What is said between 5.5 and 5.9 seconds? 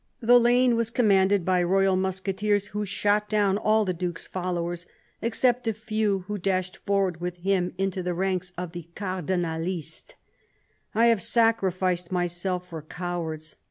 a